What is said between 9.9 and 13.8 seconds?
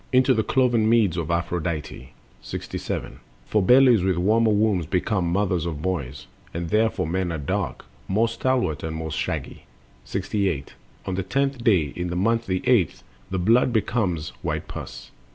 68. On the tenth day, in month the eighth, the blood